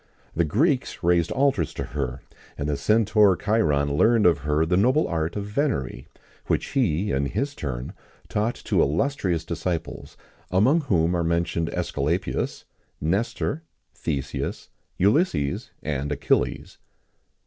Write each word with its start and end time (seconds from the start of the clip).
[XIX 0.01 0.25
5] 0.31 0.37
The 0.37 0.45
Greeks 0.45 1.03
raised 1.03 1.31
altars 1.31 1.73
to 1.75 1.83
her, 1.83 2.21
and 2.57 2.67
the 2.67 2.75
centaur 2.75 3.35
Chiron 3.37 3.93
learned 3.95 4.25
of 4.25 4.39
her 4.39 4.65
the 4.65 4.75
noble 4.75 5.07
art 5.07 5.35
of 5.35 5.45
venery, 5.45 6.07
which 6.47 6.69
he, 6.69 7.11
in 7.11 7.27
his 7.27 7.53
turn, 7.53 7.93
taught 8.27 8.55
to 8.55 8.81
illustrious 8.81 9.45
disciples, 9.45 10.17
among 10.49 10.81
whom 10.81 11.13
are 11.13 11.23
mentioned 11.23 11.69
Æsculapius, 11.71 12.63
Nestor, 12.99 13.61
Theseus, 13.93 14.69
Ulysses, 14.97 15.69
and 15.83 16.11
Achilles. 16.11 16.79